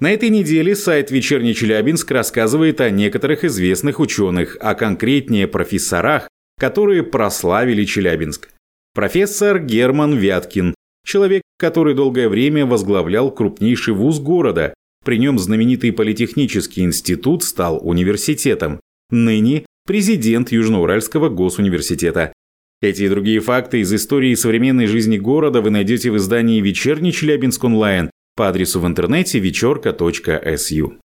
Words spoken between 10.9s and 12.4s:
человек, который долгое